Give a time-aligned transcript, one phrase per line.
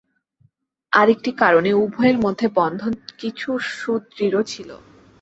[0.93, 4.69] আর একটি কারণে উভয়ের মধ্যে বন্ধন কিছু সুদৃঢ় ছিল।